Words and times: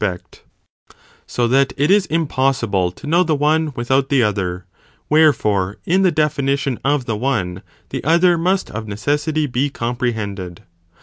spect, 0.01 0.41
so 1.27 1.47
that 1.47 1.73
it 1.77 1.91
is 1.91 2.07
impossible 2.07 2.91
to 2.91 3.05
know 3.05 3.21
the 3.21 3.35
one 3.35 3.71
without 3.75 4.09
the 4.09 4.23
other, 4.23 4.65
wherefore 5.11 5.77
in 5.85 6.01
the 6.01 6.09
definition 6.11 6.79
of 6.83 7.05
the 7.05 7.15
one, 7.15 7.61
the 7.89 8.03
other 8.03 8.35
must 8.35 8.71
of 8.71 8.87
necessity 8.87 9.45
be 9.45 9.69
comprehended. 9.69 10.63